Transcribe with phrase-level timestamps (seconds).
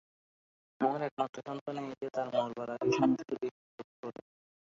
[0.81, 4.19] আমার একমাত্র সান্ত্বনা এই যে, তাঁর মরবার আগেই সমস্ত দিয়েছি শোধ করে।